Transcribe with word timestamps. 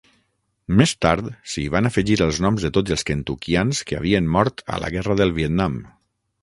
Més 0.79 0.93
tard, 1.05 1.27
s'hi 1.55 1.65
van 1.75 1.89
afegir 1.91 2.17
els 2.27 2.39
noms 2.47 2.67
de 2.67 2.73
tots 2.79 2.97
els 2.97 3.07
kentuckians 3.11 3.85
que 3.91 4.01
havien 4.01 4.35
mort 4.39 4.69
a 4.79 4.85
la 4.87 4.95
guerra 4.97 5.21
del 5.23 5.37
Vietnam. 5.41 5.83